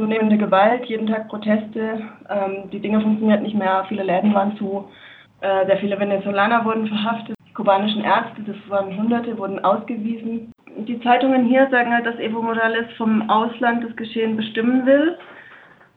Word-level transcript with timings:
zunehmende 0.00 0.38
Gewalt, 0.38 0.86
jeden 0.86 1.06
Tag 1.06 1.28
Proteste, 1.28 2.00
ähm, 2.28 2.70
die 2.72 2.80
Dinge 2.80 3.00
funktionieren 3.00 3.42
nicht 3.42 3.54
mehr, 3.54 3.84
viele 3.88 4.02
Läden 4.02 4.34
waren 4.34 4.56
zu, 4.56 4.88
äh, 5.42 5.66
sehr 5.66 5.76
viele 5.76 6.00
Venezolaner 6.00 6.64
wurden 6.64 6.86
verhaftet, 6.88 7.36
die 7.46 7.52
kubanischen 7.52 8.02
Ärzte, 8.02 8.42
das 8.46 8.56
waren 8.68 8.96
Hunderte, 8.96 9.36
wurden 9.36 9.62
ausgewiesen. 9.62 10.52
Die 10.76 11.00
Zeitungen 11.02 11.46
hier 11.46 11.68
sagen 11.70 11.92
halt, 11.92 12.06
dass 12.06 12.18
Evo 12.18 12.40
Morales 12.40 12.86
vom 12.96 13.28
Ausland 13.28 13.84
das 13.84 13.94
Geschehen 13.96 14.36
bestimmen 14.36 14.86
will. 14.86 15.18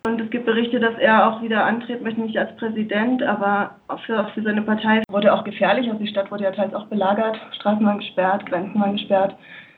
Und 0.06 0.20
es 0.20 0.30
gibt 0.32 0.46
Berichte, 0.46 0.82
dass 0.82 0.98
er 0.98 1.28
auch 1.28 1.42
wieder 1.42 1.64
antreten 1.64 2.04
möchte, 2.04 2.20
nicht 2.20 2.38
als 2.38 2.54
Präsident, 2.58 3.24
aber 3.24 3.76
auch 3.88 4.00
für, 4.02 4.20
auch 4.20 4.30
für 4.32 4.42
seine 4.42 4.62
Partei 4.62 5.02
wurde 5.10 5.34
auch 5.34 5.46
gefährlich. 5.46 5.88
Also 5.88 6.00
die 6.00 6.10
Stadt 6.10 6.30
wurde 6.30 6.44
ja 6.44 6.52
teils 6.52 6.74
auch 6.74 6.88
belagert, 6.88 7.40
Straßen 7.54 7.86
waren 7.86 8.00
gesperrt, 8.00 8.46
Grenzen 8.48 8.82
waren 8.82 8.94
gesperrt, 8.94 9.36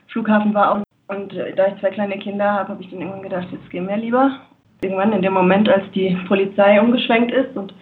Flughafen 0.08 0.52
war 0.52 0.72
auch. 0.72 0.85
Und 1.08 1.32
äh, 1.34 1.54
da 1.54 1.68
ich 1.68 1.80
zwei 1.80 1.90
kleine 1.90 2.18
Kinder 2.18 2.52
habe, 2.52 2.70
habe 2.70 2.82
ich 2.82 2.90
dann 2.90 3.00
irgendwann 3.00 3.22
gedacht, 3.22 3.48
jetzt 3.52 3.70
gehen 3.70 3.88
wir 3.88 3.96
lieber. 3.96 4.40
Irgendwann 4.82 5.12
in 5.12 5.22
dem 5.22 5.32
Moment, 5.32 5.68
als 5.68 5.84
die 5.92 6.16
Polizei 6.28 6.80
umgeschwenkt 6.80 7.32
ist 7.32 7.56
und 7.56 7.72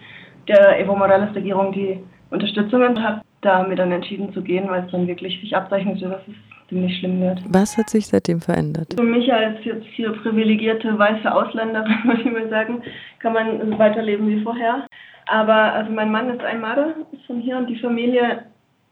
der 0.47 0.79
Evo 0.79 0.95
Morales-Regierung 0.95 1.71
die 1.71 1.99
Unterstützung 2.29 3.01
hat, 3.01 3.21
da 3.41 3.59
haben 3.59 3.69
wir 3.69 3.77
dann 3.77 3.91
entschieden 3.91 4.33
zu 4.33 4.41
gehen, 4.41 4.69
weil 4.69 4.85
es 4.85 4.91
dann 4.91 5.07
wirklich 5.07 5.39
sich 5.39 5.55
abzeichnete, 5.55 6.07
dass 6.09 6.21
es 6.27 6.35
ziemlich 6.69 6.97
schlimm 6.97 7.21
wird. 7.21 7.41
Was 7.49 7.77
hat 7.77 7.89
sich 7.89 8.07
seitdem 8.07 8.41
verändert? 8.41 8.93
Für 8.95 9.03
mich 9.03 9.31
als 9.31 9.63
jetzt 9.63 9.85
hier 9.95 10.11
privilegierte 10.11 10.97
weiße 10.97 11.31
Ausländerin, 11.31 11.97
würde 12.03 12.21
ich 12.21 12.31
mal 12.31 12.49
sagen, 12.49 12.81
kann 13.19 13.33
man 13.33 13.77
weiterleben 13.77 14.27
wie 14.27 14.41
vorher. 14.41 14.87
Aber 15.27 15.73
also 15.73 15.91
mein 15.91 16.11
Mann 16.11 16.29
ist 16.29 16.43
Aymara, 16.43 16.93
ist 17.11 17.25
von 17.25 17.39
hier 17.39 17.57
und 17.57 17.67
die 17.67 17.79
Familie, 17.79 18.45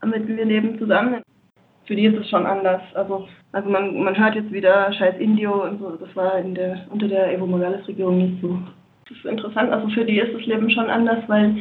mit 0.03 0.27
wir 0.27 0.45
leben 0.45 0.77
zusammen. 0.79 1.21
Für 1.85 1.95
die 1.95 2.05
ist 2.05 2.17
es 2.17 2.29
schon 2.29 2.45
anders. 2.45 2.81
Also, 2.93 3.27
also 3.51 3.69
man, 3.69 4.01
man 4.03 4.17
hört 4.17 4.35
jetzt 4.35 4.51
wieder 4.51 4.91
Scheiß 4.93 5.15
Indio 5.19 5.63
und 5.63 5.79
so. 5.79 5.97
Das 5.97 6.15
war 6.15 6.37
in 6.37 6.55
der, 6.55 6.85
unter 6.89 7.07
der 7.07 7.33
Evo 7.33 7.45
Morales-Regierung 7.45 8.17
nicht 8.17 8.41
so. 8.41 8.57
Das 9.09 9.17
ist 9.17 9.25
interessant. 9.25 9.71
Also 9.71 9.89
für 9.89 10.05
die 10.05 10.19
ist 10.19 10.33
das 10.33 10.45
Leben 10.45 10.69
schon 10.69 10.89
anders, 10.89 11.23
weil 11.27 11.55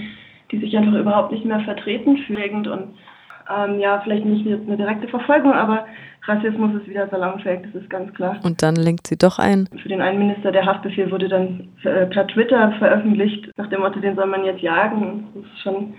die 0.51 0.59
sich 0.59 0.77
einfach 0.77 0.95
überhaupt 0.95 1.33
nicht 1.33 1.45
mehr 1.45 1.61
vertreten 1.61 2.19
fühlen 2.19 2.67
und 2.67 2.95
ähm, 3.51 3.81
ja, 3.81 4.01
vielleicht 4.01 4.25
nicht 4.25 4.47
eine 4.47 4.77
direkte 4.77 5.09
Verfolgung, 5.09 5.53
aber 5.53 5.87
Rassismus 6.25 6.75
ist 6.81 6.89
wieder 6.89 7.09
salonfähig, 7.09 7.63
das 7.65 7.83
ist 7.83 7.91
ganz 7.91 8.13
klar. 8.15 8.39
Und 8.45 8.63
dann 8.63 8.77
lenkt 8.77 9.09
sie 9.09 9.19
doch 9.19 9.39
ein. 9.39 9.69
Für 9.83 9.89
den 9.89 10.01
einen 10.01 10.19
Minister, 10.21 10.53
der 10.53 10.65
Haftbefehl 10.65 11.11
wurde 11.11 11.29
dann 11.29 11.69
äh, 11.83 12.07
per 12.07 12.27
Twitter 12.29 12.73
veröffentlicht, 12.79 13.51
nach 13.57 13.69
dem 13.69 13.81
Motto, 13.81 13.99
den 13.99 14.15
soll 14.15 14.27
man 14.27 14.45
jetzt 14.45 14.63
jagen. 14.63 15.27
Das 15.35 15.45
ist 15.45 15.63
schon 15.63 15.95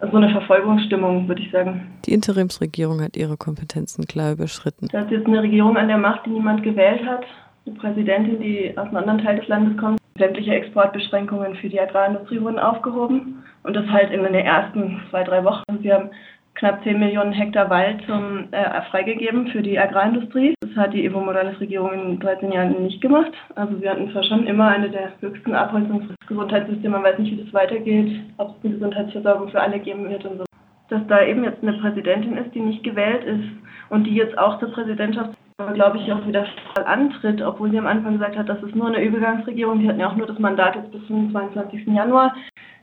so 0.00 0.16
eine 0.16 0.30
Verfolgungsstimmung, 0.30 1.28
würde 1.28 1.42
ich 1.42 1.50
sagen. 1.50 1.86
Die 2.06 2.12
Interimsregierung 2.12 3.02
hat 3.02 3.16
ihre 3.16 3.36
Kompetenzen 3.36 4.06
klar 4.06 4.32
überschritten. 4.32 4.88
Da 4.92 5.02
ist 5.02 5.10
jetzt 5.10 5.26
eine 5.26 5.42
Regierung 5.42 5.76
an 5.76 5.88
der 5.88 5.98
Macht, 5.98 6.26
die 6.26 6.30
niemand 6.30 6.62
gewählt 6.62 7.04
hat, 7.04 7.24
eine 7.66 7.76
Präsidentin, 7.76 8.40
die 8.40 8.76
aus 8.76 8.88
einem 8.88 8.98
anderen 8.98 9.24
Teil 9.24 9.38
des 9.38 9.48
Landes 9.48 9.76
kommt. 9.78 9.98
Sämtliche 10.18 10.52
Exportbeschränkungen 10.52 11.54
für 11.56 11.68
die 11.68 11.80
Agrarindustrie 11.80 12.40
wurden 12.40 12.58
aufgehoben 12.58 13.44
und 13.62 13.74
das 13.74 13.86
halt 13.86 14.10
in 14.10 14.22
den 14.22 14.34
ersten 14.34 15.00
zwei, 15.10 15.22
drei 15.22 15.44
Wochen. 15.44 15.62
Sie 15.82 15.92
haben 15.92 16.10
knapp 16.58 16.82
10 16.82 16.98
Millionen 16.98 17.32
Hektar 17.32 17.70
Wald 17.70 18.02
zum, 18.06 18.48
äh, 18.50 18.82
freigegeben 18.90 19.46
für 19.48 19.62
die 19.62 19.78
Agrarindustrie. 19.78 20.54
Das 20.60 20.76
hat 20.76 20.92
die 20.92 21.04
Evo 21.04 21.20
Morales-Regierung 21.20 21.92
in 21.92 22.20
13 22.20 22.52
Jahren 22.52 22.82
nicht 22.82 23.00
gemacht. 23.00 23.32
Also 23.54 23.80
wir 23.80 23.90
hatten 23.90 24.10
zwar 24.10 24.24
schon 24.24 24.46
immer 24.46 24.68
eine 24.68 24.90
der 24.90 25.12
höchsten 25.20 25.54
Abholzungsgesundheitssysteme. 25.54 26.96
Man 26.96 27.04
weiß 27.04 27.18
nicht, 27.18 27.32
wie 27.32 27.44
das 27.44 27.54
weitergeht, 27.54 28.20
ob 28.38 28.56
es 28.58 28.64
eine 28.64 28.74
Gesundheitsversorgung 28.74 29.48
für 29.50 29.60
alle 29.60 29.78
geben 29.78 30.08
wird 30.10 30.24
und 30.24 30.38
so. 30.38 30.44
Dass 30.88 31.06
da 31.06 31.22
eben 31.22 31.44
jetzt 31.44 31.62
eine 31.62 31.74
Präsidentin 31.74 32.36
ist, 32.36 32.54
die 32.54 32.60
nicht 32.60 32.82
gewählt 32.82 33.24
ist 33.24 33.48
und 33.90 34.04
die 34.04 34.14
jetzt 34.14 34.36
auch 34.36 34.58
zur 34.58 34.72
Präsidentschaft 34.72 35.30
glaube 35.74 35.98
ich, 35.98 36.12
auch 36.12 36.24
wieder 36.24 36.46
antritt, 36.84 37.42
obwohl 37.42 37.72
sie 37.72 37.78
am 37.80 37.88
Anfang 37.88 38.12
gesagt 38.12 38.36
hat, 38.36 38.48
das 38.48 38.62
ist 38.62 38.76
nur 38.76 38.86
eine 38.86 39.02
Übergangsregierung. 39.02 39.80
Die 39.80 39.88
hatten 39.88 39.98
ja 39.98 40.08
auch 40.08 40.14
nur 40.14 40.28
das 40.28 40.38
Mandat 40.38 40.76
jetzt 40.76 40.92
bis 40.92 41.04
zum 41.08 41.32
22. 41.32 41.84
Januar. 41.88 42.32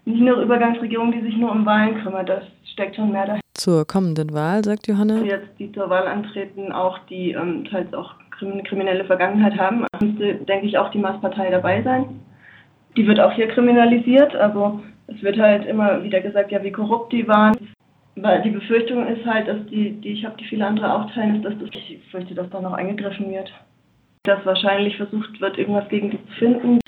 Nicht 0.04 0.20
eine 0.20 0.34
Übergangsregierung, 0.34 1.14
die 1.14 1.22
sich 1.22 1.38
nur 1.38 1.52
um 1.52 1.66
Wahlen 1.66 2.04
kümmert. 2.04 2.28
Das 2.28 2.44
steckt 2.66 2.98
schon 2.98 3.14
mehr 3.14 3.28
dahinter. 3.28 3.45
Zur 3.56 3.88
kommenden 3.88 4.34
Wahl, 4.34 4.64
sagt 4.66 4.88
Johanna? 4.88 5.22
Jetzt, 5.24 5.48
die 5.58 5.72
zur 5.72 5.90
Wahl 5.90 6.08
antreten, 6.08 6.74
auch 6.74 7.00
die 7.10 7.32
ähm, 7.32 7.64
teils 7.66 7.94
auch 7.94 8.14
kriminelle 8.38 9.06
Vergangenheit 9.06 9.58
haben, 9.58 9.86
müsste, 10.02 10.36
denke 10.36 10.68
ich, 10.68 10.78
auch 10.78 10.92
die 10.92 10.98
Maßpartei 10.98 11.50
dabei 11.50 11.82
sein. 11.82 12.20
Die 12.98 13.08
wird 13.08 13.20
auch 13.20 13.32
hier 13.32 13.48
kriminalisiert. 13.48 14.36
Also 14.36 14.82
es 15.08 15.22
wird 15.22 15.40
halt 15.40 15.66
immer 15.66 16.04
wieder 16.04 16.20
gesagt, 16.20 16.52
ja, 16.52 16.62
wie 16.64 16.72
korrupt 16.72 17.14
die 17.14 17.28
waren. 17.30 17.56
Weil 18.18 18.42
die 18.42 18.50
Befürchtung 18.50 19.08
ist 19.08 19.26
halt, 19.26 19.48
dass 19.48 19.66
die, 19.68 19.92
die 20.02 20.10
ich 20.10 20.26
habe, 20.26 20.36
die 20.38 20.46
viele 20.46 20.66
andere 20.68 20.94
auch 20.94 21.10
teilen, 21.12 21.38
ist, 21.38 21.46
dass 21.46 21.58
das, 21.58 21.70
ich 21.72 22.00
fürchte, 22.12 22.36
dass 22.36 22.50
da 22.50 22.60
noch 22.60 22.74
eingegriffen 22.74 23.32
wird. 23.32 23.54
Dass 24.24 24.46
wahrscheinlich 24.46 24.98
versucht 24.98 25.40
wird, 25.40 25.58
irgendwas 25.58 25.88
gegen 25.88 26.12
die 26.12 26.20
zu 26.28 26.34
finden. 26.40 26.80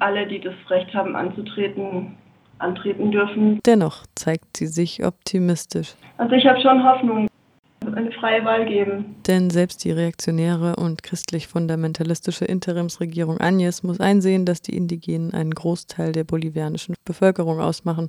Alle, 0.00 0.26
die 0.26 0.40
das 0.40 0.54
Recht 0.68 0.92
haben 0.94 1.16
anzutreten, 1.16 2.16
antreten 2.60 3.10
dürfen. 3.10 3.60
Dennoch 3.66 4.04
zeigt 4.14 4.56
sie 4.56 4.66
sich 4.66 5.04
optimistisch. 5.04 5.94
Also 6.18 6.34
ich 6.34 6.46
habe 6.46 6.60
schon 6.60 6.84
Hoffnung, 6.84 7.28
eine 7.86 8.12
freie 8.12 8.44
Wahl 8.44 8.66
geben. 8.66 9.16
Denn 9.26 9.50
selbst 9.50 9.84
die 9.84 9.90
reaktionäre 9.90 10.76
und 10.76 11.02
christlich-fundamentalistische 11.02 12.44
Interimsregierung 12.44 13.40
Agnes 13.40 13.82
muss 13.82 14.00
einsehen, 14.00 14.44
dass 14.44 14.62
die 14.62 14.76
Indigenen 14.76 15.32
einen 15.32 15.52
Großteil 15.52 16.12
der 16.12 16.24
bolivianischen 16.24 16.94
Bevölkerung 17.04 17.60
ausmachen 17.60 18.08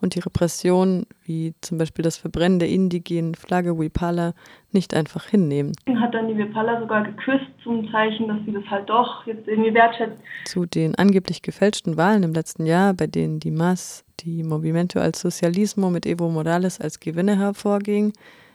und 0.00 0.14
die 0.14 0.20
Repression, 0.20 1.06
wie 1.24 1.54
zum 1.60 1.78
Beispiel 1.78 2.02
das 2.02 2.16
Verbrennen 2.16 2.58
der 2.58 2.68
indigenen 2.68 3.34
Flagge 3.34 3.78
Wipala, 3.78 4.32
nicht 4.72 4.94
einfach 4.94 5.24
hinnehmen. 5.26 5.72
Hat 6.00 6.14
dann 6.14 6.28
die 6.28 6.36
Wipala 6.36 6.80
sogar 6.80 7.02
geküsst 7.02 7.46
zum 7.62 7.90
Zeichen, 7.90 8.28
dass 8.28 8.38
sie 8.44 8.52
das 8.52 8.64
halt 8.70 8.88
doch 8.88 9.26
jetzt 9.26 9.48
irgendwie 9.48 9.74
wertschätzt. 9.74 10.18
Zu 10.44 10.66
den 10.66 10.94
angeblich 10.96 11.42
gefälschten 11.42 11.96
Wahlen 11.96 12.22
im 12.22 12.32
letzten 12.32 12.66
Jahr, 12.66 12.94
bei 12.94 13.06
denen 13.06 13.40
die 13.40 13.50
MAS, 13.50 14.04
die 14.20 14.42
Movimento 14.42 15.00
al 15.00 15.14
Socialismo 15.14 15.90
mit 15.90 16.06
Evo 16.06 16.28
Morales 16.28 16.80
als 16.80 17.00
Gewinner 17.00 17.36
hervorging, 17.38 18.12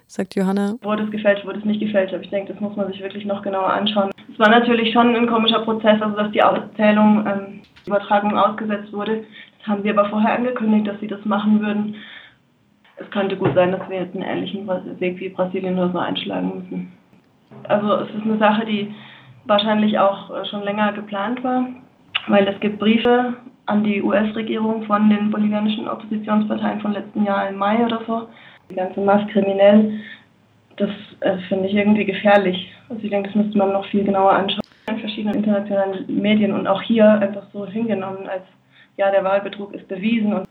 sagt 0.07 0.35
Johanna. 0.35 0.75
Wurde 0.81 1.03
es 1.03 1.11
gefälscht, 1.11 1.45
wurde 1.45 1.59
es 1.59 1.65
nicht 1.65 1.79
gefälscht, 1.79 2.13
aber 2.13 2.23
ich 2.23 2.29
denke, 2.29 2.53
das 2.53 2.61
muss 2.61 2.75
man 2.75 2.87
sich 2.87 3.01
wirklich 3.01 3.25
noch 3.25 3.41
genauer 3.41 3.71
anschauen. 3.71 4.11
Es 4.31 4.39
war 4.39 4.49
natürlich 4.49 4.93
schon 4.93 5.15
ein 5.15 5.27
komischer 5.27 5.59
Prozess, 5.61 6.01
also 6.01 6.15
dass 6.15 6.31
die 6.31 6.43
Auszählung, 6.43 7.25
ähm, 7.25 7.61
Übertragung 7.85 8.37
ausgesetzt 8.37 8.93
wurde 8.93 9.25
haben 9.63 9.83
wir 9.83 9.97
aber 9.97 10.09
vorher 10.09 10.35
angekündigt, 10.35 10.87
dass 10.87 10.99
sie 10.99 11.07
das 11.07 11.23
machen 11.25 11.61
würden. 11.61 11.95
Es 12.97 13.09
könnte 13.11 13.35
gut 13.35 13.53
sein, 13.55 13.71
dass 13.71 13.89
wir 13.89 14.01
jetzt 14.01 14.15
einen 14.15 14.23
ähnlichen 14.23 14.67
Weg 14.99 15.19
wie 15.19 15.29
Brasilien 15.29 15.77
oder 15.77 15.91
so 15.91 15.99
einschlagen 15.99 16.53
müssen. 16.55 16.91
Also 17.63 17.93
es 17.95 18.09
ist 18.09 18.23
eine 18.23 18.37
Sache, 18.37 18.65
die 18.65 18.93
wahrscheinlich 19.45 19.97
auch 19.99 20.29
äh, 20.29 20.45
schon 20.45 20.63
länger 20.63 20.93
geplant 20.93 21.43
war, 21.43 21.67
weil 22.27 22.47
es 22.47 22.59
gibt 22.59 22.79
Briefe 22.79 23.33
an 23.65 23.83
die 23.83 24.01
US-Regierung 24.01 24.83
von 24.83 25.09
den 25.09 25.31
bolivianischen 25.31 25.87
Oppositionsparteien 25.87 26.81
von 26.81 26.93
letzten 26.93 27.25
Jahr 27.25 27.49
im 27.49 27.57
Mai 27.57 27.85
oder 27.85 28.01
so. 28.05 28.27
Die 28.69 28.75
ganze 28.75 29.01
Masse 29.01 29.25
kriminell, 29.27 29.99
das 30.77 30.89
äh, 31.21 31.37
finde 31.49 31.67
ich 31.67 31.75
irgendwie 31.75 32.05
gefährlich. 32.05 32.73
Also 32.89 33.03
ich 33.03 33.09
denke, 33.09 33.29
das 33.29 33.35
müsste 33.35 33.57
man 33.57 33.71
noch 33.71 33.85
viel 33.85 34.03
genauer 34.03 34.33
anschauen. 34.33 34.61
In 34.89 34.99
verschiedenen 34.99 35.35
internationalen 35.35 36.05
Medien 36.07 36.51
und 36.53 36.67
auch 36.67 36.81
hier 36.81 37.09
einfach 37.09 37.43
so 37.53 37.65
hingenommen 37.65 38.27
als 38.27 38.43
ja, 38.97 39.11
der 39.11 39.23
Wahlbetrug 39.23 39.73
ist 39.73 39.87
bewiesen. 39.87 40.33
Und 40.33 40.47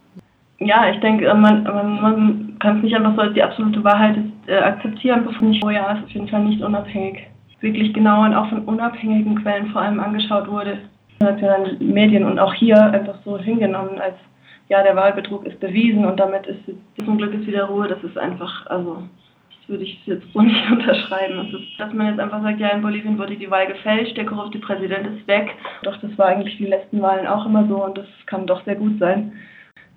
ja, 0.59 0.91
ich 0.91 1.01
denke, 1.01 1.27
äh, 1.27 1.35
man, 1.35 1.63
man, 1.65 2.03
man 2.03 2.57
kann 2.59 2.79
es 2.79 2.83
nicht 2.85 2.97
einfach 2.97 3.15
so 3.15 3.23
als 3.23 3.35
die 3.35 3.43
absolute 3.43 3.83
Wahrheit 3.85 4.17
äh, 4.47 4.59
akzeptieren, 4.59 5.25
bevor 5.25 5.49
nicht, 5.49 5.65
oh 5.65 5.71
ja, 5.71 5.93
ist 5.93 6.05
auf 6.05 6.11
jeden 6.11 6.29
Fall 6.29 6.45
nicht 6.45 6.63
unabhängig. 6.63 7.27
Wirklich 7.61 7.93
genau 7.95 8.25
und 8.25 8.35
auch 8.35 8.49
von 8.49 8.65
unabhängigen 8.65 9.41
Quellen 9.41 9.69
vor 9.69 9.83
allem 9.83 10.01
angeschaut 10.01 10.49
wurde. 10.51 10.79
Internationalen 11.21 11.79
Medien 11.79 12.25
und 12.25 12.41
auch 12.41 12.53
hier 12.55 12.77
einfach 12.77 13.15
so 13.25 13.39
hingenommen 13.39 14.01
als 14.01 14.17
ja, 14.69 14.83
der 14.83 14.97
Wahlbetrug 14.97 15.45
ist 15.45 15.61
bewiesen 15.61 16.05
und 16.05 16.19
damit 16.19 16.47
ist 16.47 16.61
zum 17.05 17.19
Glück 17.19 17.35
ist 17.35 17.47
wieder 17.47 17.65
Ruhe. 17.65 17.89
Das 17.89 18.03
ist 18.03 18.19
einfach, 18.19 18.67
also 18.67 19.03
würde 19.73 19.85
ich 19.85 19.99
jetzt 20.07 20.33
so 20.33 20.41
nicht 20.43 20.71
unterschreiben. 20.71 21.41
Also, 21.41 21.59
dass 21.79 21.93
man 21.93 22.07
jetzt 22.07 22.21
einfach 22.21 22.43
sagt, 22.43 22.61
ja, 22.61 22.69
in 22.69 22.83
Bolivien 22.83 23.19
wurde 23.19 23.37
die 23.37 23.51
Wahl 23.51 23.67
gefälscht, 23.67 24.17
der 24.17 24.27
korrupte 24.27 24.61
Präsident 24.61 25.09
ist 25.09 25.27
weg. 25.27 25.51
Doch 25.83 25.97
das 25.97 26.17
war 26.17 26.27
eigentlich 26.27 26.59
die 26.59 26.67
letzten 26.67 27.03
Wahlen 27.03 27.27
auch 27.27 27.47
immer 27.47 27.67
so 27.67 27.85
und 27.85 27.99
das 27.99 28.07
kann 28.27 28.47
doch 28.47 28.65
sehr 28.65 28.77
gut 28.77 29.01
sein. 29.01 29.33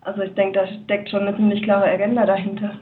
Also 0.01 0.23
ich 0.23 0.33
denke, 0.33 0.59
da 0.59 0.67
steckt 0.67 1.09
schon 1.09 1.21
eine 1.21 1.35
ziemlich 1.35 1.61
klare 1.61 1.85
Agenda 1.85 2.25
dahinter. 2.25 2.79